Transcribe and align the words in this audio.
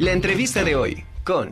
La 0.00 0.12
entrevista 0.12 0.62
de 0.62 0.76
hoy 0.76 1.04
con... 1.24 1.50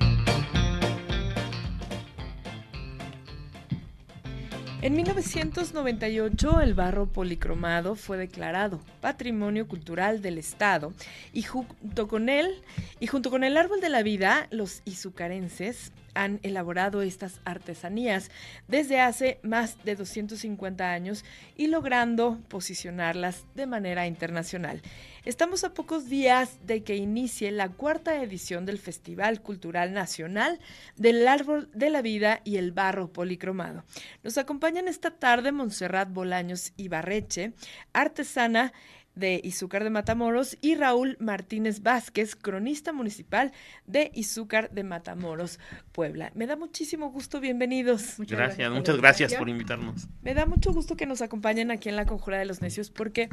En 4.82 4.94
1998 4.94 6.60
el 6.60 6.74
barro 6.74 7.06
policromado 7.08 7.96
fue 7.96 8.16
declarado 8.18 8.80
Patrimonio 9.00 9.66
Cultural 9.66 10.22
del 10.22 10.38
Estado 10.38 10.92
y 11.32 11.42
junto 11.42 12.06
con 12.06 12.28
él 12.28 12.62
y 13.00 13.08
junto 13.08 13.30
con 13.30 13.42
el 13.42 13.56
árbol 13.56 13.80
de 13.80 13.88
la 13.88 14.04
vida 14.04 14.46
los 14.52 14.80
izucarenses 14.84 15.90
han 16.16 16.40
elaborado 16.42 17.02
estas 17.02 17.40
artesanías 17.44 18.30
desde 18.66 19.00
hace 19.00 19.38
más 19.42 19.82
de 19.84 19.94
250 19.94 20.90
años 20.90 21.24
y 21.56 21.68
logrando 21.68 22.40
posicionarlas 22.48 23.44
de 23.54 23.66
manera 23.66 24.06
internacional. 24.06 24.82
Estamos 25.24 25.64
a 25.64 25.74
pocos 25.74 26.08
días 26.08 26.58
de 26.66 26.84
que 26.84 26.96
inicie 26.96 27.50
la 27.50 27.68
cuarta 27.68 28.22
edición 28.22 28.64
del 28.64 28.78
Festival 28.78 29.42
Cultural 29.42 29.92
Nacional 29.92 30.60
del 30.96 31.26
Árbol 31.26 31.68
de 31.74 31.90
la 31.90 32.00
Vida 32.00 32.40
y 32.44 32.56
el 32.56 32.72
Barro 32.72 33.12
Policromado. 33.12 33.84
Nos 34.22 34.38
acompañan 34.38 34.88
esta 34.88 35.10
tarde 35.10 35.52
Montserrat 35.52 36.12
Bolaños 36.12 36.72
Ibarreche, 36.76 37.52
artesana 37.92 38.72
de 39.16 39.40
Izúcar 39.42 39.82
de 39.82 39.90
Matamoros 39.90 40.56
y 40.60 40.76
Raúl 40.76 41.16
Martínez 41.18 41.82
Vázquez, 41.82 42.36
cronista 42.36 42.92
municipal 42.92 43.50
de 43.86 44.12
Izúcar 44.14 44.70
de 44.70 44.84
Matamoros, 44.84 45.58
Puebla. 45.90 46.30
Me 46.34 46.46
da 46.46 46.54
muchísimo 46.54 47.10
gusto, 47.10 47.40
bienvenidos. 47.40 48.18
Muchas 48.18 48.38
gracias, 48.38 48.70
muchas 48.70 48.96
gracias 48.98 49.34
por 49.34 49.48
invitarnos. 49.48 50.06
Me 50.22 50.34
da 50.34 50.46
mucho 50.46 50.72
gusto 50.72 50.96
que 50.96 51.06
nos 51.06 51.22
acompañen 51.22 51.70
aquí 51.70 51.88
en 51.88 51.96
la 51.96 52.06
Conjura 52.06 52.38
de 52.38 52.44
los 52.44 52.60
Necios 52.60 52.90
porque 52.90 53.30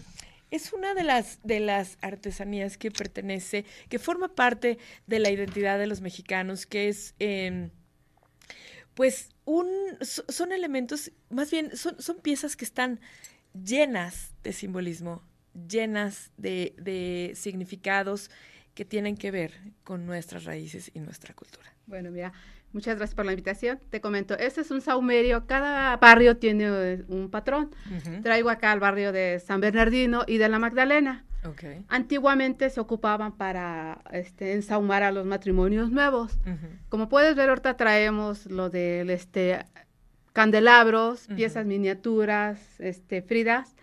es 0.52 0.72
una 0.72 0.94
de 0.94 1.04
las, 1.04 1.40
de 1.44 1.60
las 1.60 1.98
artesanías 2.02 2.78
que 2.78 2.90
pertenece, 2.90 3.66
que 3.90 4.00
forma 4.00 4.36
parte 4.36 4.80
de 5.06 5.20
la 5.20 5.30
identidad 5.32 5.78
de 5.78 5.88
los 5.88 6.02
mexicanos, 6.02 6.66
que 6.66 6.88
es... 6.88 7.14
Em, 7.20 7.70
pues 8.94 9.30
un, 9.46 9.68
son 10.02 10.52
elementos, 10.52 11.12
más 11.32 11.50
bien 11.50 11.76
son, 11.76 12.00
son 12.00 12.18
piezas 12.18 12.56
que 12.56 12.64
están 12.64 13.00
llenas 13.54 14.34
de 14.44 14.54
simbolismo, 14.54 15.24
llenas 15.54 16.32
de, 16.38 16.74
de 16.78 17.34
significados 17.36 18.30
que 18.74 18.86
tienen 18.86 19.16
que 19.18 19.32
ver 19.32 19.54
con 19.84 20.06
nuestras 20.06 20.46
raíces 20.46 20.92
y 20.94 21.00
nuestra 21.00 21.34
cultura. 21.34 21.74
Bueno, 21.86 22.12
mira, 22.12 22.34
muchas 22.72 22.98
gracias 22.98 23.16
por 23.16 23.26
la 23.26 23.34
invitación. 23.34 23.80
Te 23.90 24.02
comento, 24.02 24.38
este 24.38 24.62
es 24.62 24.72
un 24.72 24.82
saumerio, 24.82 25.46
cada 25.46 25.96
barrio 25.98 26.38
tiene 26.38 26.66
eh, 26.68 27.04
un 27.08 27.30
patrón. 27.30 27.72
Traigo 28.24 28.50
acá 28.50 28.72
al 28.72 28.80
barrio 28.80 29.12
de 29.12 29.40
San 29.40 29.62
Bernardino 29.62 30.24
y 30.28 30.38
de 30.38 30.50
la 30.50 30.60
Magdalena. 30.60 31.26
Okay. 31.46 31.84
Antiguamente 31.90 32.70
se 32.70 32.80
ocupaban 32.80 33.34
para 33.34 34.02
este, 34.12 34.54
ensahumar 34.54 35.04
a 35.04 35.12
los 35.12 35.26
matrimonios 35.26 35.92
nuevos. 35.92 36.40
Como 36.88 37.10
puedes 37.10 37.36
ver, 37.36 37.50
ahorita 37.50 37.76
traemos 37.76 38.46
lo 38.46 38.70
del 38.70 39.10
este, 39.10 39.60
candelabros, 40.32 41.28
piezas 41.36 41.66
miniaturas, 41.66 42.80
este, 42.80 43.22
fridas. 43.22 43.76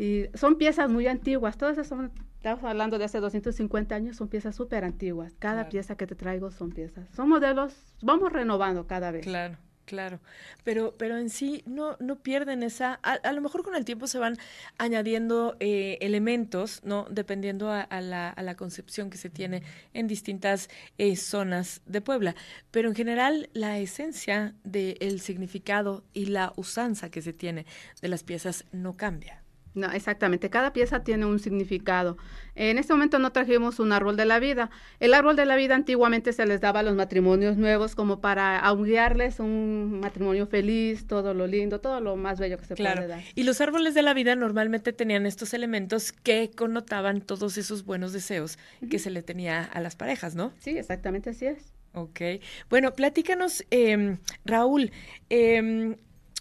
Y 0.00 0.30
son 0.32 0.56
piezas 0.56 0.88
muy 0.88 1.06
antiguas, 1.08 1.58
todas 1.58 1.74
esas 1.74 1.88
son, 1.88 2.10
estamos 2.36 2.64
hablando 2.64 2.96
de 2.96 3.04
hace 3.04 3.20
250 3.20 3.94
años, 3.94 4.16
son 4.16 4.28
piezas 4.28 4.56
súper 4.56 4.82
antiguas. 4.82 5.34
Cada 5.38 5.68
pieza 5.68 5.94
que 5.94 6.06
te 6.06 6.14
traigo 6.14 6.50
son 6.50 6.70
piezas. 6.70 7.06
Son 7.14 7.28
modelos, 7.28 7.74
vamos 8.00 8.32
renovando 8.32 8.86
cada 8.86 9.10
vez. 9.10 9.24
Claro. 9.24 9.58
Claro, 9.84 10.20
pero, 10.62 10.94
pero 10.96 11.18
en 11.18 11.30
sí 11.30 11.64
no, 11.66 11.96
no 11.98 12.22
pierden 12.22 12.62
esa, 12.62 12.94
a, 13.02 13.32
lo 13.32 13.40
mejor 13.40 13.64
con 13.64 13.74
el 13.74 13.84
tiempo 13.84 14.06
se 14.06 14.20
van 14.20 14.36
añadiendo 14.78 15.56
eh, 15.58 15.98
elementos, 16.00 16.80
¿no? 16.84 17.08
Dependiendo 17.10 17.72
a, 17.72 17.88
la, 18.00 18.28
a, 18.28 18.42
la, 18.44 18.54
concepción 18.54 19.10
que 19.10 19.18
se 19.18 19.30
tiene 19.30 19.64
en 19.92 20.06
distintas 20.06 20.70
eh, 20.96 21.16
zonas 21.16 21.82
de 21.86 22.00
Puebla. 22.00 22.36
Pero 22.70 22.88
en 22.88 22.94
general 22.94 23.50
la 23.52 23.80
esencia 23.80 24.54
del 24.62 25.20
significado 25.20 26.04
y 26.12 26.26
la 26.26 26.52
usanza 26.54 27.10
que 27.10 27.20
se 27.20 27.32
tiene 27.32 27.66
de 28.00 28.08
las 28.08 28.22
piezas 28.22 28.66
no 28.70 28.96
cambia. 28.96 29.39
No, 29.74 29.90
exactamente. 29.92 30.50
Cada 30.50 30.72
pieza 30.72 31.04
tiene 31.04 31.26
un 31.26 31.38
significado. 31.38 32.16
En 32.56 32.76
este 32.76 32.92
momento 32.92 33.18
no 33.18 33.30
trajimos 33.30 33.78
un 33.78 33.92
árbol 33.92 34.16
de 34.16 34.24
la 34.24 34.40
vida. 34.40 34.70
El 34.98 35.14
árbol 35.14 35.36
de 35.36 35.46
la 35.46 35.54
vida 35.56 35.76
antiguamente 35.76 36.32
se 36.32 36.44
les 36.44 36.60
daba 36.60 36.80
a 36.80 36.82
los 36.82 36.96
matrimonios 36.96 37.56
nuevos 37.56 37.94
como 37.94 38.20
para 38.20 38.58
auguiarles 38.58 39.38
un 39.38 40.00
matrimonio 40.00 40.46
feliz, 40.46 41.06
todo 41.06 41.34
lo 41.34 41.46
lindo, 41.46 41.80
todo 41.80 42.00
lo 42.00 42.16
más 42.16 42.40
bello 42.40 42.58
que 42.58 42.64
se 42.64 42.74
puede 42.74 43.06
dar. 43.06 43.22
Y 43.34 43.44
los 43.44 43.60
árboles 43.60 43.94
de 43.94 44.02
la 44.02 44.12
vida 44.12 44.34
normalmente 44.34 44.92
tenían 44.92 45.24
estos 45.24 45.54
elementos 45.54 46.12
que 46.12 46.50
connotaban 46.54 47.20
todos 47.20 47.56
esos 47.56 47.84
buenos 47.84 48.12
deseos 48.12 48.58
que 48.90 48.98
se 48.98 49.10
le 49.10 49.22
tenía 49.22 49.62
a 49.62 49.80
las 49.80 49.94
parejas, 49.94 50.34
¿no? 50.34 50.52
Sí, 50.58 50.76
exactamente 50.76 51.30
así 51.30 51.46
es. 51.46 51.72
Ok. 51.92 52.20
Bueno, 52.68 52.92
platícanos, 52.92 53.64
eh, 53.70 54.16
Raúl. 54.44 54.90
Eh, 55.28 55.96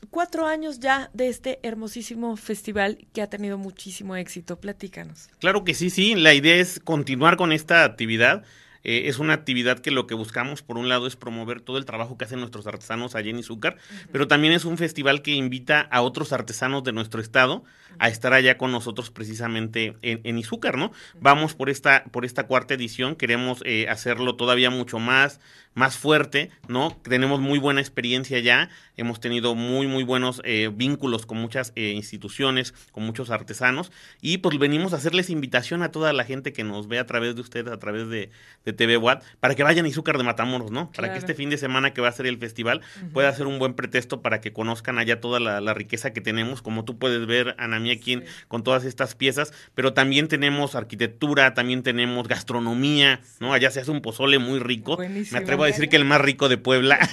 cuatro 0.10 0.46
años 0.46 0.80
ya 0.80 1.10
de 1.14 1.28
este 1.28 1.60
hermosísimo 1.64 2.36
festival 2.38 2.98
que 3.14 3.22
ha 3.22 3.30
tenido 3.30 3.58
muchísimo 3.58 4.16
éxito. 4.16 4.60
Platícanos. 4.60 5.30
Claro 5.40 5.64
que 5.64 5.74
sí, 5.74 5.90
sí. 5.90 6.16
La 6.16 6.34
idea 6.34 6.56
es 6.56 6.80
continuar 6.80 7.38
con 7.38 7.52
esta 7.52 7.84
actividad. 7.84 8.44
Eh, 8.84 9.04
es 9.08 9.20
una 9.20 9.34
actividad 9.34 9.80
que 9.80 9.92
lo 9.92 10.08
que 10.08 10.16
buscamos, 10.16 10.62
por 10.62 10.78
un 10.78 10.88
lado, 10.88 11.08
es 11.08 11.16
promover 11.16 11.62
todo 11.62 11.78
el 11.78 11.86
trabajo 11.86 12.18
que 12.18 12.26
hacen 12.26 12.40
nuestros 12.40 12.66
artesanos 12.66 13.16
allá 13.16 13.30
en 13.30 13.40
Izúcar, 13.40 13.78
pero 14.12 14.28
también 14.28 14.54
es 14.54 14.66
un 14.66 14.78
festival 14.78 15.22
que 15.22 15.32
invita 15.32 15.82
a 15.82 16.02
otros 16.02 16.32
artesanos 16.32 16.84
de 16.84 16.94
nuestro 16.94 17.22
estado 17.22 17.64
a 17.98 18.08
estar 18.08 18.34
allá 18.34 18.58
con 18.58 18.72
nosotros 18.72 19.12
precisamente 19.12 19.98
en, 20.02 20.22
en 20.24 20.38
Izúcar, 20.38 20.78
¿no? 20.78 20.92
Vamos 21.20 21.56
por 21.56 21.70
esta, 21.70 22.06
por 22.12 22.24
esta 22.24 22.48
cuarta 22.48 22.74
edición, 22.74 23.16
queremos 23.16 23.62
eh, 23.66 23.88
hacerlo 23.90 24.36
todavía 24.36 24.70
mucho 24.70 25.00
más, 25.00 25.42
más 25.80 25.98
fuerte, 25.98 26.52
¿no? 26.68 26.92
Tenemos 27.04 27.40
muy 27.40 27.58
buena 27.58 27.80
experiencia 27.80 28.40
ya, 28.40 28.70
hemos 28.98 29.22
tenido 29.22 29.56
muy, 29.56 29.88
muy 29.88 30.04
buenos 30.04 30.42
eh, 30.44 30.70
vínculos 30.74 31.26
con 31.26 31.38
muchas 31.38 31.72
instituciones, 31.76 32.74
con 32.92 33.06
muchos 33.06 33.30
artesanos, 33.30 33.92
y 34.20 34.40
pues 34.40 34.60
venimos 34.60 34.92
a 34.92 34.98
hacerles 34.98 35.30
invitación 35.30 35.82
a 35.82 35.92
toda 35.92 36.12
la 36.12 36.26
gente 36.26 36.52
que 36.52 36.66
nos 36.66 36.90
ve 36.90 37.00
a 37.00 37.06
través 37.06 37.34
de 37.36 37.42
ustedes, 37.42 37.72
a 37.72 37.80
través 37.80 38.10
de, 38.10 38.30
de 38.66 38.74
TV 38.74 38.98
Watt, 38.98 39.24
para 39.40 39.56
que 39.56 39.64
vayan 39.64 39.86
a 39.86 39.88
Izúcar 39.88 40.18
de 40.18 40.26
Matamoros, 40.26 40.70
¿no? 40.70 40.92
Para 40.92 41.14
que 41.14 41.18
este 41.18 41.34
fin 41.34 41.50
de 41.50 41.58
semana 41.58 41.94
que 41.94 42.02
va 42.02 42.10
a 42.10 42.12
ser 42.12 42.28
el 42.28 42.38
festival 42.38 42.82
pueda 43.14 43.34
ser 43.34 43.48
un 43.48 43.58
buen 43.58 43.74
pretexto 43.74 44.22
para 44.22 44.42
que 44.42 44.52
conozcan 44.52 45.00
allá 45.00 45.22
toda 45.22 45.40
la, 45.40 45.62
la 45.62 45.74
riqueza 45.74 46.12
que 46.12 46.20
tenemos, 46.20 46.62
como 46.62 46.84
tú 46.84 47.00
puedes 47.00 47.26
ver, 47.26 47.56
Ana 47.58 47.80
aquí 47.90 48.22
con 48.50 48.64
todas 48.64 48.84
estas 48.84 49.16
piezas, 49.16 49.54
pero 49.76 49.94
también 49.94 50.28
tenemos 50.28 50.76
arquitectura, 50.76 51.54
también 51.54 51.84
tenemos 51.84 52.28
gastronomía, 52.28 53.22
¿no? 53.40 53.54
Allá 53.54 53.72
se 53.72 53.80
hace 53.80 53.92
un 53.92 54.02
pozole 54.02 54.40
muy 54.40 54.60
rico. 54.60 54.98
Me 54.98 55.38
atrevo 55.38 55.64
a 55.64 55.69
decir 55.72 55.90
que 55.90 55.96
el 55.96 56.06
más 56.06 56.22
rico 56.22 56.50
de 56.50 56.58
Puebla. 56.58 57.00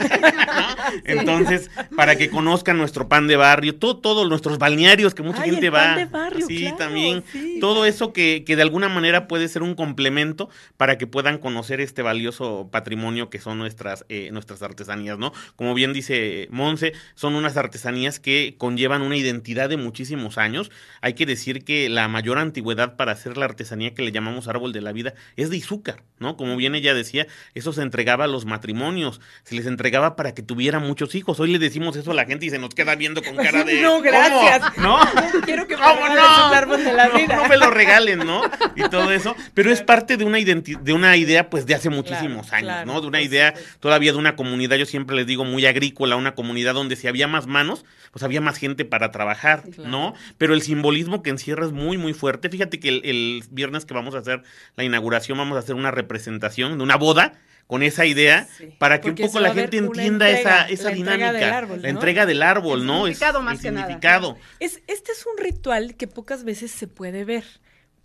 Entonces, 1.05 1.71
para 1.97 2.17
que 2.17 2.31
conozcan 2.31 2.78
nuestro 2.78 3.09
pan 3.09 3.27
de 3.27 3.37
barrio, 3.37 3.75
todo, 3.75 3.99
todos 3.99 4.28
nuestros 4.28 4.59
balnearios 4.59 5.15
que 5.15 5.22
mucha 5.22 5.43
gente 5.43 5.71
va. 5.71 5.81
Pan 5.81 5.97
de 5.97 6.05
barrio, 6.06 6.47
sí, 6.47 6.72
también. 6.77 7.25
Todo 7.61 7.84
eso 7.84 8.12
que, 8.12 8.45
que 8.47 8.56
de 8.56 8.62
alguna 8.62 8.89
manera 8.89 9.28
puede 9.28 9.49
ser 9.49 9.62
un 9.62 9.75
complemento 9.75 10.49
para 10.77 10.99
que 10.99 11.06
puedan 11.06 11.39
conocer 11.39 11.81
este 11.81 12.03
valioso 12.03 12.69
patrimonio 12.71 13.31
que 13.31 13.41
son 13.41 13.59
nuestras, 13.59 14.05
eh, 14.09 14.31
nuestras 14.33 14.62
artesanías, 14.62 15.19
¿no? 15.19 15.33
Como 15.56 15.75
bien 15.75 15.93
dice 15.93 16.49
Monse, 16.50 16.93
son 17.15 17.34
unas 17.34 17.56
artesanías 17.56 18.21
que 18.21 18.55
conllevan 18.59 19.03
una 19.03 19.16
identidad 19.16 19.69
de 19.69 19.77
muchísimos 19.77 20.39
años 20.39 20.71
hay 21.00 21.15
que 21.15 21.27
decir 21.27 21.65
que 21.65 21.89
la 21.89 22.09
mayor 22.09 22.39
antigüedad 22.39 22.97
para 22.97 23.12
hacer 23.12 23.37
la 23.37 23.45
artesanía 23.45 23.95
que 23.95 24.03
le 24.03 24.12
llamamos 24.12 24.49
árbol 24.49 24.72
de 24.72 24.81
la 24.81 24.93
vida 24.93 25.15
es 25.37 25.50
de 25.50 25.56
Izúcar, 25.56 26.03
¿no? 26.19 26.37
Como 26.37 26.56
bien 26.56 26.75
ella 26.75 26.95
decía, 26.95 27.27
eso 27.55 27.72
se 27.72 27.83
entregaba 27.83 28.25
a 28.25 28.28
los 28.28 28.35
matrimonios, 28.44 29.20
se 29.44 29.54
les 29.54 29.66
entregaba 29.66 30.16
para 30.16 30.34
que 30.34 30.42
tuvieran 30.42 30.86
muchos 30.86 31.14
hijos. 31.14 31.41
Hoy 31.41 31.50
le 31.52 31.58
decimos 31.58 31.97
eso 31.97 32.10
a 32.10 32.14
la 32.14 32.26
gente 32.26 32.47
y 32.47 32.50
se 32.50 32.58
nos 32.58 32.74
queda 32.74 32.94
viendo 32.94 33.22
con 33.22 33.36
cara 33.36 33.64
de. 33.64 33.80
no, 33.80 34.00
gracias. 34.02 34.76
¿No? 34.78 34.98
quiero 35.44 35.66
que 35.66 35.76
me 35.76 35.82
no? 35.82 36.76
de 36.76 36.92
la 36.92 37.08
vida. 37.08 37.36
No 37.36 37.48
me 37.48 37.56
lo 37.56 37.70
regalen, 37.70 38.20
¿no? 38.20 38.42
Y 38.74 38.88
todo 38.88 39.10
eso. 39.12 39.34
Pero 39.54 39.70
es 39.70 39.82
parte 39.82 40.16
de 40.16 40.24
una, 40.24 40.38
de 40.38 40.92
una 40.92 41.16
idea, 41.16 41.48
pues, 41.50 41.66
de 41.66 41.74
hace 41.74 41.91
muchísimos 41.91 42.52
años, 42.52 42.86
¿no? 42.86 43.00
De 43.00 43.06
una 43.06 43.22
idea 43.22 43.54
todavía 43.80 44.12
de 44.12 44.18
una 44.18 44.36
comunidad, 44.36 44.77
yo 44.77 44.86
siempre 44.86 45.16
les 45.16 45.27
digo, 45.27 45.44
muy 45.44 45.66
agrícola, 45.66 46.16
una 46.16 46.34
comunidad 46.34 46.74
donde 46.74 46.97
si 46.97 47.09
había 47.09 47.28
más 47.28 47.47
manos, 47.47 47.84
pues 48.12 48.22
había 48.22 48.41
más 48.41 48.56
gente 48.56 48.84
para 48.84 49.10
trabajar, 49.10 49.65
¿no? 49.78 50.15
Pero 50.39 50.54
el 50.54 50.62
simbolismo 50.62 51.22
que 51.22 51.30
encierra 51.30 51.66
es 51.66 51.72
muy, 51.72 51.98
muy 51.98 52.12
fuerte. 52.12 52.48
Fíjate 52.48 52.80
que 52.80 52.89
el, 52.89 53.44
viernes 53.50 53.84
que 53.84 53.94
vamos 53.94 54.15
a 54.15 54.18
hacer 54.18 54.42
la 54.77 54.84
inauguración, 54.84 55.39
vamos 55.39 55.56
a 55.56 55.60
hacer 55.60 55.74
una 55.74 55.91
representación 55.91 56.78
de 56.78 56.84
una 56.84 56.97
boda 56.97 57.34
con 57.66 57.83
esa 57.83 58.07
idea 58.07 58.48
para 58.78 59.01
que 59.01 59.10
un 59.10 59.16
poco 59.16 59.41
la 59.41 59.53
gente 59.53 59.78
entienda 59.78 60.28
esa, 60.30 60.68
esa 60.68 60.91
dinámica. 60.91 61.66
La 61.77 61.89
entrega 61.89 62.27
del 62.27 62.42
árbol, 62.42 62.86
¿no? 62.86 63.04
Significado 63.07 63.42
más 63.42 63.60
significado. 63.60 64.36
Es, 64.60 64.83
este 64.86 65.13
es 65.13 65.27
un 65.27 65.36
ritual 65.42 65.97
que 65.97 66.07
pocas 66.07 66.45
veces 66.45 66.71
se 66.71 66.86
puede 66.86 67.24
ver 67.24 67.45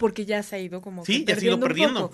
porque 0.02 0.26
ya 0.26 0.42
se 0.42 0.56
ha 0.56 0.60
ido 0.60 0.82
como 0.82 1.06
sí, 1.06 1.26
ya 1.28 1.36
se 1.36 1.42
ha 1.42 1.50
ido 1.50 1.60
perdiendo. 1.60 2.10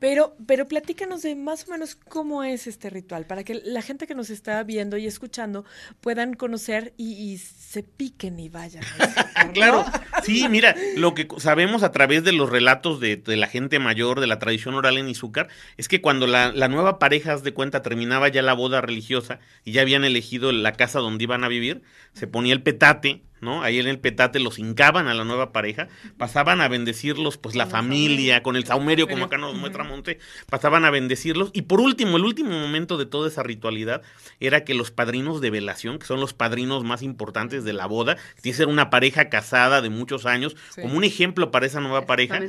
Pero, 0.00 0.36
pero 0.44 0.66
platícanos 0.66 1.22
de 1.22 1.36
más 1.36 1.68
o 1.68 1.70
menos 1.70 1.94
cómo 1.94 2.42
es 2.42 2.66
este 2.66 2.90
ritual, 2.90 3.26
para 3.26 3.44
que 3.44 3.54
la 3.54 3.80
gente 3.80 4.08
que 4.08 4.16
nos 4.16 4.28
está 4.28 4.60
viendo 4.64 4.96
y 4.96 5.06
escuchando 5.06 5.64
puedan 6.00 6.34
conocer 6.34 6.94
y, 6.96 7.38
se 7.38 7.84
piquen 7.84 8.40
y 8.40 8.48
vayan. 8.48 8.82
claro, 9.54 9.84
sí, 10.24 10.48
mira, 10.48 10.74
lo 10.96 11.14
que 11.14 11.28
sabemos 11.36 11.84
a 11.84 11.92
través 11.92 12.24
de 12.24 12.32
los 12.32 12.50
relatos 12.50 12.98
de, 12.98 13.22
la 13.24 13.46
gente 13.46 13.78
mayor, 13.78 14.18
de 14.18 14.26
la 14.26 14.40
tradición 14.40 14.74
oral 14.74 14.98
en 14.98 15.08
Izúcar, 15.08 15.46
es 15.76 15.86
que 15.86 16.00
cuando 16.00 16.26
la, 16.26 16.50
la 16.50 16.66
nueva 16.66 16.98
pareja, 16.98 17.36
de 17.36 17.54
cuenta, 17.54 17.82
terminaba 17.82 18.26
ya 18.26 18.42
la 18.42 18.54
boda 18.54 18.80
religiosa 18.80 19.38
y 19.64 19.70
ya 19.70 19.82
habían 19.82 20.04
elegido 20.04 20.50
la 20.50 20.72
casa 20.72 20.98
donde 20.98 21.22
iban 21.22 21.44
a 21.44 21.48
vivir, 21.48 21.82
se 22.14 22.26
ponía 22.26 22.52
el 22.52 22.64
petate 22.64 23.22
¿no? 23.40 23.62
Ahí 23.62 23.78
en 23.78 23.86
el 23.86 23.98
petate 23.98 24.38
los 24.40 24.58
hincaban 24.58 25.08
a 25.08 25.14
la 25.14 25.24
nueva 25.24 25.52
pareja, 25.52 25.88
pasaban 26.16 26.60
a 26.60 26.68
bendecirlos, 26.68 27.38
pues 27.38 27.54
la 27.54 27.66
familia, 27.66 28.42
con 28.42 28.56
el 28.56 28.64
saumerio, 28.64 29.08
como 29.08 29.26
acá 29.26 29.38
nos 29.38 29.54
muestra 29.54 29.84
Monte, 29.84 30.18
pasaban 30.48 30.84
a 30.84 30.90
bendecirlos. 30.90 31.50
Y 31.52 31.62
por 31.62 31.80
último, 31.80 32.16
el 32.16 32.24
último 32.24 32.50
momento 32.50 32.96
de 32.96 33.06
toda 33.06 33.28
esa 33.28 33.42
ritualidad 33.42 34.02
era 34.40 34.64
que 34.64 34.74
los 34.74 34.90
padrinos 34.90 35.40
de 35.40 35.50
velación, 35.50 35.98
que 35.98 36.06
son 36.06 36.20
los 36.20 36.34
padrinos 36.34 36.84
más 36.84 37.02
importantes 37.02 37.64
de 37.64 37.72
la 37.72 37.86
boda, 37.86 38.16
que 38.16 38.42
tiene 38.42 38.54
que 38.54 38.58
ser 38.58 38.68
una 38.68 38.90
pareja 38.90 39.28
casada 39.28 39.82
de 39.82 39.90
muchos 39.90 40.26
años, 40.26 40.56
como 40.80 40.96
un 40.96 41.04
ejemplo 41.04 41.50
para 41.50 41.66
esa 41.66 41.80
nueva 41.80 42.06
pareja, 42.06 42.40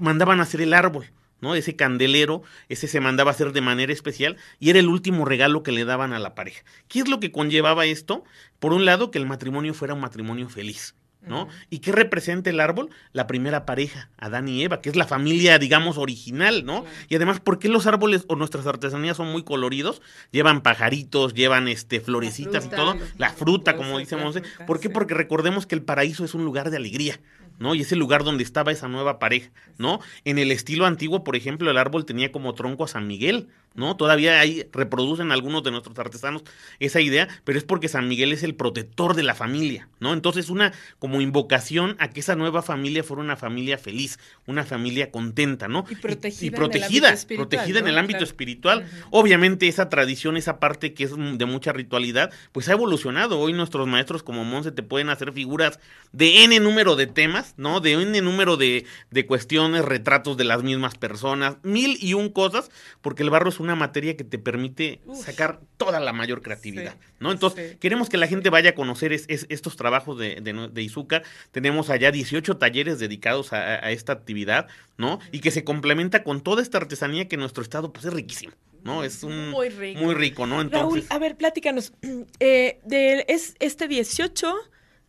mandaban 0.00 0.40
a 0.40 0.44
hacer 0.44 0.60
el 0.60 0.74
árbol. 0.74 1.06
¿No? 1.40 1.54
Ese 1.54 1.76
candelero, 1.76 2.42
ese 2.68 2.88
se 2.88 3.00
mandaba 3.00 3.30
a 3.30 3.34
hacer 3.34 3.52
de 3.52 3.60
manera 3.60 3.92
especial 3.92 4.36
y 4.58 4.70
era 4.70 4.78
el 4.78 4.88
último 4.88 5.24
regalo 5.24 5.62
que 5.62 5.72
le 5.72 5.84
daban 5.84 6.12
a 6.12 6.18
la 6.18 6.34
pareja. 6.34 6.64
¿Qué 6.88 7.00
es 7.00 7.08
lo 7.08 7.20
que 7.20 7.32
conllevaba 7.32 7.86
esto? 7.86 8.24
Por 8.58 8.72
un 8.72 8.84
lado, 8.84 9.10
que 9.10 9.18
el 9.18 9.26
matrimonio 9.26 9.74
fuera 9.74 9.94
un 9.94 10.00
matrimonio 10.00 10.48
feliz. 10.48 10.94
¿no? 11.26 11.48
¿Y 11.68 11.80
qué 11.80 11.92
representa 11.92 12.50
el 12.50 12.60
árbol? 12.60 12.90
La 13.12 13.26
primera 13.26 13.66
pareja, 13.66 14.10
Adán 14.16 14.48
y 14.48 14.62
Eva, 14.62 14.80
que 14.80 14.88
es 14.88 14.96
la 14.96 15.06
familia, 15.06 15.58
digamos, 15.58 15.98
original, 15.98 16.64
¿no? 16.64 16.84
Y 17.08 17.16
además, 17.16 17.40
¿por 17.40 17.58
qué 17.58 17.68
los 17.68 17.86
árboles 17.86 18.24
o 18.28 18.36
nuestras 18.36 18.66
artesanías 18.66 19.16
son 19.16 19.30
muy 19.30 19.42
coloridos? 19.42 20.00
Llevan 20.30 20.62
pajaritos, 20.62 21.34
llevan 21.34 21.68
este 21.68 22.00
florecitas 22.00 22.66
y 22.66 22.68
todo, 22.70 22.96
la 23.18 23.30
fruta, 23.30 23.76
como 23.76 23.98
dice 23.98 24.16
Monse. 24.16 24.42
¿Por 24.66 24.80
qué? 24.80 24.90
Porque 24.90 25.14
recordemos 25.14 25.66
que 25.66 25.74
el 25.74 25.82
paraíso 25.82 26.24
es 26.24 26.34
un 26.34 26.44
lugar 26.44 26.70
de 26.70 26.78
alegría. 26.78 27.20
¿No? 27.60 27.76
Y 27.76 27.82
ese 27.82 27.94
lugar 27.94 28.24
donde 28.24 28.42
estaba 28.42 28.72
esa 28.72 28.88
nueva 28.88 29.20
pareja, 29.20 29.50
¿no? 29.78 30.00
En 30.24 30.38
el 30.38 30.50
estilo 30.50 30.86
antiguo, 30.86 31.22
por 31.22 31.36
ejemplo, 31.36 31.70
el 31.70 31.78
árbol 31.78 32.06
tenía 32.06 32.32
como 32.32 32.54
tronco 32.54 32.84
a 32.84 32.88
San 32.88 33.06
Miguel, 33.06 33.48
¿no? 33.74 33.96
Todavía 33.96 34.40
ahí 34.40 34.66
reproducen 34.72 35.32
algunos 35.32 35.62
de 35.62 35.70
nuestros 35.70 35.98
artesanos 35.98 36.42
esa 36.80 37.00
idea, 37.00 37.28
pero 37.44 37.58
es 37.58 37.64
porque 37.64 37.88
San 37.88 38.08
Miguel 38.08 38.32
es 38.32 38.42
el 38.42 38.54
protector 38.54 39.14
de 39.14 39.22
la 39.22 39.34
familia, 39.34 39.88
¿no? 40.00 40.12
Entonces 40.12 40.50
una 40.50 40.72
como 40.98 41.20
invocación 41.20 41.96
a 41.98 42.10
que 42.10 42.20
esa 42.20 42.34
nueva 42.34 42.62
familia 42.62 43.04
fuera 43.04 43.22
una 43.22 43.36
familia 43.36 43.78
feliz, 43.78 44.18
una 44.46 44.64
familia 44.64 45.10
contenta, 45.10 45.68
¿no? 45.68 45.84
Y 45.88 45.94
protegida, 45.96 46.46
y, 46.46 46.50
protegida, 46.50 47.14
protegida 47.36 47.78
en 47.78 47.86
el 47.88 47.98
ámbito 47.98 48.24
espiritual. 48.24 48.88
Obviamente 49.10 49.68
esa 49.68 49.88
tradición, 49.88 50.36
esa 50.36 50.58
parte 50.58 50.92
que 50.92 51.04
es 51.04 51.12
de 51.16 51.46
mucha 51.46 51.72
ritualidad, 51.72 52.32
pues 52.52 52.68
ha 52.68 52.72
evolucionado. 52.72 53.38
Hoy 53.38 53.52
nuestros 53.52 53.86
maestros 53.86 54.22
como 54.22 54.44
Monse 54.44 54.72
te 54.72 54.82
pueden 54.82 55.10
hacer 55.10 55.32
figuras 55.32 55.78
de 56.12 56.44
N 56.44 56.58
número 56.60 56.96
de 56.96 57.06
temas, 57.06 57.54
¿no? 57.56 57.80
De 57.80 57.92
N 57.92 58.20
número 58.20 58.56
de, 58.56 58.84
de 59.10 59.26
cuestiones, 59.26 59.84
retratos 59.84 60.36
de 60.36 60.44
las 60.44 60.62
mismas 60.62 60.96
personas, 60.96 61.56
mil 61.62 61.96
y 62.00 62.14
un 62.14 62.30
cosas, 62.30 62.70
porque 63.00 63.22
el 63.22 63.30
barro 63.30 63.50
es 63.50 63.59
una 63.60 63.74
materia 63.74 64.16
que 64.16 64.24
te 64.24 64.38
permite 64.38 65.00
sacar 65.14 65.60
toda 65.76 66.00
la 66.00 66.12
mayor 66.12 66.42
creatividad, 66.42 66.96
¿no? 67.18 67.30
Entonces, 67.30 67.76
queremos 67.78 68.08
que 68.08 68.16
la 68.16 68.26
gente 68.26 68.50
vaya 68.50 68.70
a 68.70 68.74
conocer 68.74 69.12
estos 69.12 69.76
trabajos 69.76 70.18
de, 70.18 70.40
de, 70.40 70.82
Izúcar. 70.82 71.22
Tenemos 71.52 71.90
allá 71.90 72.10
18 72.10 72.56
talleres 72.56 72.98
dedicados 72.98 73.52
a, 73.52 73.90
esta 73.90 74.12
actividad, 74.12 74.68
¿no? 74.96 75.20
Y 75.32 75.40
que 75.40 75.50
se 75.50 75.64
complementa 75.64 76.22
con 76.24 76.40
toda 76.40 76.62
esta 76.62 76.78
artesanía 76.78 77.28
que 77.28 77.36
nuestro 77.36 77.62
estado, 77.62 77.92
pues, 77.92 78.04
es 78.06 78.12
riquísimo. 78.12 78.52
¿no? 78.82 79.04
Es 79.04 79.22
un 79.22 79.50
muy 79.50 79.68
rico, 79.68 80.00
muy 80.00 80.14
rico 80.14 80.46
¿no? 80.46 80.62
Entonces, 80.62 81.06
Raúl, 81.06 81.06
a 81.10 81.18
ver, 81.18 81.36
pláticanos. 81.36 81.92
Eh, 82.40 82.80
de, 82.84 83.26
es 83.28 83.54
este 83.60 83.86
18 83.86 84.54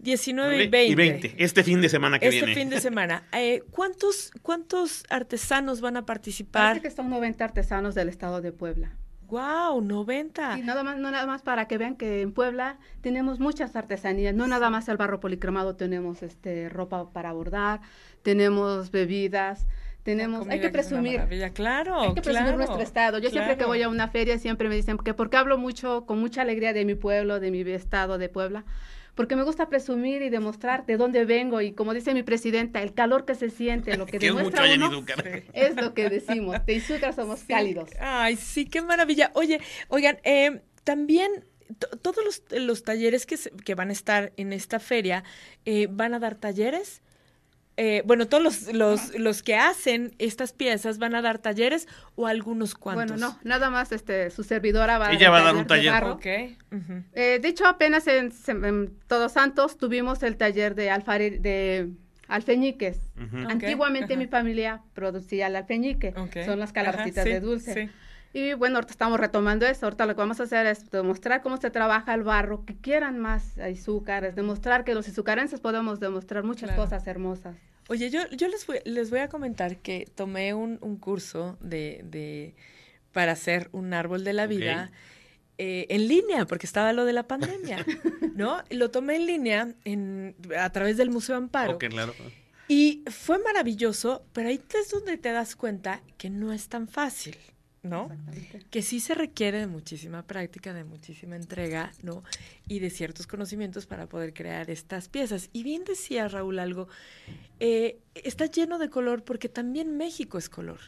19 0.02 0.64
y 0.64 0.68
20. 0.68 0.92
Y 0.92 0.96
20, 0.96 1.36
este 1.38 1.64
fin 1.64 1.82
de 1.82 1.90
semana 1.90 2.20
que 2.20 2.28
este 2.28 2.38
viene. 2.38 2.52
Este 2.52 2.62
fin 2.62 2.70
de 2.70 2.82
semana. 2.82 3.24
Eh, 3.34 3.64
¿cuántos, 3.72 4.32
¿Cuántos 4.42 5.04
artesanos 5.10 5.82
van 5.82 5.98
a 5.98 6.06
participar? 6.06 6.70
Parece 6.70 6.90
que 6.90 6.92
son 6.92 7.10
90 7.10 7.44
artesanos 7.44 7.96
del 7.96 8.10
estado 8.10 8.42
de 8.42 8.52
Puebla. 8.52 8.98
¡Wow! 9.32 9.82
90. 9.82 10.60
Y 10.60 10.62
nada 10.62 10.84
más, 10.84 10.98
no 10.98 11.10
nada 11.10 11.26
más 11.26 11.42
para 11.42 11.68
que 11.68 11.78
vean 11.78 11.96
que 11.96 12.22
en 12.22 12.34
Puebla 12.34 12.80
tenemos 13.00 13.40
muchas 13.40 13.78
artesanías, 13.78 14.36
no 14.36 14.46
nada 14.46 14.70
más 14.70 14.90
el 14.90 14.98
barro 14.98 15.22
policromado, 15.22 15.78
tenemos 15.78 16.22
este 16.22 16.68
ropa 16.68 17.14
para 17.14 17.32
bordar, 17.32 17.80
tenemos 18.24 18.92
bebidas, 18.92 19.68
tenemos, 20.04 20.50
hay 20.50 20.60
que 20.60 20.70
presumir. 20.70 21.22
claro. 21.54 22.02
Hay 22.02 22.14
que 22.14 22.22
presumir 22.22 22.56
nuestro 22.56 22.82
estado. 22.82 23.20
Yo 23.20 23.30
siempre 23.30 23.56
que 23.56 23.66
voy 23.66 23.82
a 23.84 23.90
una 23.90 24.08
feria 24.10 24.38
siempre 24.38 24.68
me 24.68 24.76
dicen 24.76 24.98
que 24.98 25.14
porque 25.14 25.38
hablo 25.38 25.58
mucho, 25.58 26.06
con 26.06 26.20
mucha 26.20 26.42
alegría 26.42 26.74
de 26.74 26.84
mi 26.84 26.96
pueblo, 26.96 27.40
de 27.40 27.52
mi 27.52 27.62
estado 27.62 28.18
de 28.18 28.28
Puebla, 28.28 28.66
porque 29.16 29.36
me 29.36 29.44
gusta 29.44 29.70
presumir 29.70 30.22
y 30.22 30.30
demostrar 30.30 30.86
de 30.86 30.98
dónde 30.98 31.26
vengo 31.26 31.62
y 31.62 31.74
como 31.74 31.94
dice 31.94 32.14
mi 32.14 32.24
presidenta, 32.24 32.82
el 32.82 32.94
calor 32.94 33.26
que 33.26 33.36
se 33.36 33.50
siente, 33.50 33.98
lo 33.98 34.06
que 34.06 34.20
demuestra 34.20 34.64
uno, 34.76 35.04
es 35.54 35.76
lo 35.76 35.94
que 35.94 36.10
decimos. 36.10 36.58
De 36.66 36.74
Izúcar 36.74 37.14
somos 37.16 37.44
cálidos. 37.44 37.90
Ay, 38.00 38.36
sí, 38.36 38.66
qué 38.66 38.82
maravilla. 38.82 39.32
Oye, 39.34 39.60
oigan, 39.90 40.20
eh, 40.24 40.62
también 40.84 41.46
todos 42.02 42.24
los, 42.26 42.44
los, 42.62 42.84
talleres 42.84 43.26
que, 43.26 43.38
que 43.64 43.76
van 43.76 43.90
a 43.90 43.94
estar 43.94 44.34
en 44.38 44.52
esta 44.52 44.80
feria 44.80 45.24
eh, 45.66 45.88
van 45.90 46.14
a 46.14 46.20
dar 46.20 46.36
talleres 46.36 47.02
eh, 47.78 48.04
bueno, 48.06 48.28
todos 48.28 48.44
los, 48.44 48.74
los, 48.74 49.18
los, 49.18 49.44
que 49.44 49.56
hacen 49.56 50.14
estas 50.20 50.52
piezas 50.52 50.98
van 50.98 51.16
a 51.16 51.22
dar 51.22 51.40
talleres 51.40 51.88
o 52.16 52.28
algunos 52.28 52.76
cuantos. 52.76 53.20
Bueno, 53.20 53.28
no, 53.28 53.40
nada 53.44 53.70
más 53.70 53.92
este, 53.92 54.30
su 54.30 54.44
servidora 54.44 54.98
va, 54.98 55.12
Ella 55.12 55.30
a, 55.30 55.32
va 55.32 55.40
a 55.40 55.44
dar 55.44 55.56
un 55.56 55.68
taller. 55.68 56.04
Okay. 56.04 56.58
Eh, 57.14 57.40
de 57.42 57.48
hecho, 57.48 57.66
apenas 57.66 58.06
en, 58.08 58.32
Todos 59.08 59.32
Santos 59.32 59.78
tuvimos 59.78 60.22
el 60.24 60.36
taller 60.36 60.76
de, 60.76 60.92
de 61.40 61.90
alfeñiques. 62.28 63.00
Antiguamente 63.48 64.18
mi 64.18 64.28
familia 64.28 64.82
producía 64.94 65.48
el 65.48 65.56
alfeñique, 65.56 66.14
son 66.46 66.60
las 66.60 66.74
calabacitas 66.74 67.26
de 67.26 67.40
dulce. 67.40 67.90
Y 68.34 68.54
bueno, 68.54 68.78
ahorita 68.78 68.92
estamos 68.92 69.20
retomando 69.20 69.66
eso. 69.66 69.86
Ahorita 69.86 70.06
lo 70.06 70.16
que 70.16 70.20
vamos 70.20 70.40
a 70.40 70.44
hacer 70.44 70.66
es 70.66 70.90
demostrar 70.90 71.42
cómo 71.42 71.58
se 71.58 71.70
trabaja 71.70 72.14
el 72.14 72.24
barro, 72.24 72.66
que 72.66 72.76
quieran 72.76 73.20
más 73.20 73.58
azúcares, 73.58 74.36
demostrar 74.36 74.84
que 74.84 74.94
los 74.94 75.08
azucarenses 75.08 75.60
podemos 75.60 76.00
demostrar 76.00 76.44
muchas 76.44 76.72
cosas 76.72 77.06
hermosas. 77.08 77.56
Oye, 77.90 78.10
yo, 78.10 78.22
yo 78.30 78.48
les, 78.48 78.66
voy, 78.66 78.80
les 78.86 79.10
voy 79.10 79.20
a 79.20 79.28
comentar 79.28 79.78
que 79.78 80.10
tomé 80.16 80.54
un, 80.54 80.78
curso 80.98 81.58
de, 81.60 82.02
de, 82.06 82.56
para 83.12 83.34
hacer 83.34 83.70
un 83.74 83.94
árbol 83.94 84.24
de 84.24 84.34
la 84.34 84.48
vida. 84.48 84.92
Eh, 85.58 85.86
en 85.90 86.08
línea, 86.08 86.46
porque 86.46 86.66
estaba 86.66 86.92
lo 86.92 87.06
de 87.06 87.14
la 87.14 87.28
pandemia, 87.28 87.86
¿no? 88.36 88.64
Lo 88.72 88.90
tomé 88.90 89.18
en 89.18 89.28
línea 89.28 89.68
en, 89.86 90.36
a 90.58 90.72
través 90.72 90.98
del 90.98 91.12
Museo 91.12 91.36
Amparo. 91.36 91.78
claro. 91.78 92.16
Y 92.68 93.04
fue 93.12 93.38
maravilloso, 93.38 94.24
pero 94.34 94.48
ahí 94.50 94.60
es 94.74 94.90
donde 94.90 95.18
te 95.18 95.32
das 95.32 95.56
cuenta 95.56 96.02
que 96.18 96.32
no 96.32 96.52
es 96.54 96.70
tan 96.70 96.88
fácil. 96.88 97.38
¿No? 97.84 98.10
Que 98.70 98.82
sí 98.82 99.00
se 99.00 99.16
requiere 99.16 99.60
de 99.60 99.68
muchísima 99.68 100.24
práctica, 100.24 100.74
de 100.74 100.84
muchísima 100.84 101.36
entrega, 101.36 101.92
¿no? 102.04 102.24
Y 102.68 102.80
de 102.80 102.90
ciertos 102.90 103.28
conocimientos 103.28 103.86
para 103.86 104.08
poder 104.08 104.34
crear 104.34 104.70
estas 104.70 105.10
piezas. 105.10 105.50
Y 105.52 105.64
bien 105.64 105.84
decía 105.84 106.28
Raúl 106.28 106.60
algo, 106.60 106.88
eh, 107.60 108.00
está 108.14 108.46
lleno 108.46 108.78
de 108.78 108.90
color 108.90 109.24
porque 109.24 109.50
también 109.50 109.98
México 109.98 110.38
es 110.38 110.50
color. 110.50 110.80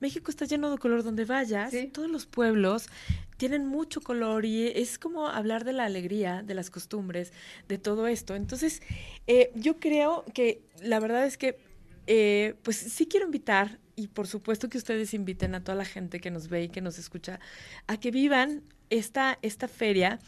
México 0.00 0.30
está 0.30 0.44
lleno 0.44 0.70
de 0.70 0.78
color 0.78 1.02
donde 1.02 1.24
vayas, 1.24 1.74
todos 1.92 2.08
los 2.08 2.26
pueblos 2.26 2.88
tienen 3.36 3.66
mucho 3.66 4.00
color 4.00 4.44
y 4.44 4.68
es 4.68 4.98
como 4.98 5.28
hablar 5.28 5.64
de 5.64 5.72
la 5.72 5.84
alegría, 5.84 6.42
de 6.42 6.54
las 6.54 6.70
costumbres, 6.70 7.32
de 7.68 7.78
todo 7.78 8.06
esto. 8.06 8.36
Entonces, 8.36 8.80
eh, 9.26 9.50
yo 9.54 9.78
creo 9.78 10.24
que 10.34 10.60
la 10.82 11.00
verdad 11.00 11.26
es 11.26 11.36
que, 11.36 11.58
eh, 12.10 12.54
pues 12.62 12.76
sí 12.78 13.06
quiero 13.06 13.26
invitar 13.26 13.78
y 13.94 14.08
por 14.08 14.26
supuesto 14.26 14.70
que 14.70 14.78
ustedes 14.78 15.12
inviten 15.12 15.54
a 15.54 15.62
toda 15.62 15.76
la 15.76 15.84
gente 15.84 16.20
que 16.20 16.30
nos 16.30 16.48
ve 16.48 16.62
y 16.62 16.68
que 16.70 16.80
nos 16.80 16.98
escucha 16.98 17.38
a 17.86 18.00
que 18.00 18.10
vivan 18.10 18.62
esta, 18.88 19.38
esta 19.42 19.68
feria 19.68 20.18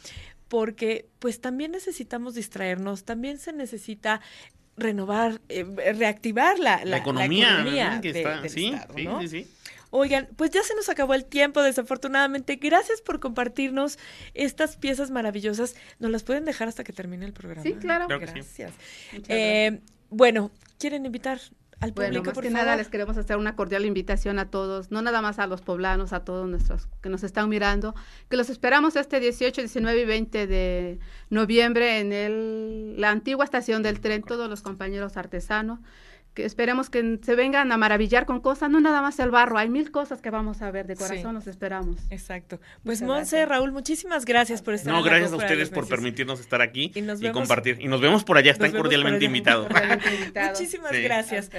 porque 0.49 1.09
pues 1.21 1.41
también 1.41 1.71
necesitamos 1.71 2.35
distraernos, 2.35 3.05
también 3.05 3.39
se 3.39 3.55
necesita 3.55 4.21
renovar, 4.77 5.41
eh, 5.49 5.65
reactivar 5.95 6.59
la, 6.59 6.85
la, 6.85 6.99
economía, 6.99 8.01
sí, 8.03 8.75
sí, 9.21 9.29
sí. 9.29 9.47
Oigan, 9.89 10.29
pues 10.37 10.51
ya 10.51 10.63
se 10.63 10.75
nos 10.75 10.89
acabó 10.91 11.15
el 11.15 11.25
tiempo, 11.25 11.63
desafortunadamente. 11.63 12.57
Gracias 12.57 13.01
por 13.01 13.21
compartirnos 13.21 13.99
estas 14.35 14.77
piezas 14.77 15.11
maravillosas. 15.11 15.77
¿Nos 15.99 16.11
las 16.11 16.25
pueden 16.25 16.45
dejar 16.45 16.69
hasta 16.69 16.85
que 16.85 16.93
termine 16.93 17.25
el 17.25 17.33
programa? 17.33 17.63
Sí, 17.63 17.75
claro. 17.75 18.07
gracias. 18.07 18.73
Eh, 19.29 19.81
bueno, 20.11 20.51
¿quieren 20.79 21.07
invitar 21.07 21.41
al 21.81 21.95
público, 21.95 22.25
bueno, 22.25 22.33
más 22.35 22.39
que 22.39 22.51
nada 22.51 22.77
les 22.77 22.89
queremos 22.89 23.17
hacer 23.17 23.39
una 23.39 23.57
cordial 23.57 23.87
invitación 23.87 24.39
a 24.39 24.51
todos, 24.51 24.91
no 24.91 25.01
nada 25.01 25.23
más 25.23 25.39
a 25.39 25.47
los 25.47 25.63
poblanos, 25.63 26.13
a 26.13 26.25
todos 26.25 26.47
nuestros 26.47 26.89
que 27.03 27.09
nos 27.09 27.23
están 27.23 27.49
mirando, 27.49 27.95
que 28.29 28.37
los 28.37 28.51
esperamos 28.51 28.97
este 28.97 29.19
18, 29.19 29.63
19 29.63 30.03
y 30.03 30.05
20 30.05 30.47
de 30.47 30.99
noviembre 31.31 32.01
en 32.01 32.13
el, 32.13 33.01
la 33.01 33.11
antigua 33.11 33.45
estación 33.45 33.83
del 33.83 34.01
tren, 34.01 34.23
todos 34.23 34.51
los 34.51 34.61
compañeros 34.61 35.17
artesanos, 35.17 35.81
que 36.35 36.45
esperemos 36.45 36.91
que 36.91 37.19
se 37.23 37.35
vengan 37.35 37.73
a 37.73 37.77
maravillar 37.77 38.27
con 38.27 38.41
cosas, 38.41 38.71
no 38.71 38.81
nada 38.81 39.03
más 39.03 39.19
el 39.19 39.31
barro, 39.31 39.59
hay 39.59 39.69
mil 39.69 39.91
cosas 39.91 40.23
que 40.23 40.31
vamos 40.31 40.63
a 40.63 40.71
ver, 40.71 40.87
de 40.87 40.97
corazón 40.97 41.35
los 41.35 41.47
esperamos. 41.47 41.97
Exacto. 42.11 42.61
Pues 42.85 43.03
Monse, 43.03 43.45
Raúl, 43.47 43.73
muchísimas 43.73 44.25
gracias 44.25 44.63
por 44.63 44.75
estar 44.75 44.93
No, 44.93 45.03
gracias 45.03 45.33
a 45.33 45.37
ustedes 45.37 45.71
por 45.71 45.89
permitirnos 45.89 46.41
estar 46.41 46.61
aquí 46.61 46.93
y, 46.95 47.31
compartir. 47.31 47.79
Y 47.81 47.89
nos 47.89 48.01
vemos 48.01 48.25
por 48.25 48.39
allá, 48.39 48.53
están 48.53 48.73
cordialmente, 48.73 49.25
invitados. 49.25 49.69
Muchísimas 50.49 50.93
gracias. 50.93 51.51